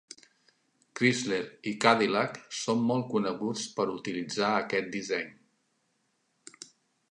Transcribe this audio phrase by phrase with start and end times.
[0.99, 1.41] Chrysler
[1.71, 5.31] i Cadillac són molt coneguts per utilitzar aquest disseny.